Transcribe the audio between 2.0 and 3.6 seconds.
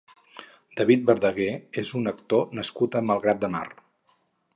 actor nascut a Malgrat de